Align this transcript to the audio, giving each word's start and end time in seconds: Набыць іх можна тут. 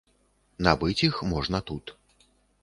Набыць 0.67 1.03
іх 1.09 1.19
можна 1.35 1.57
тут. 1.69 1.85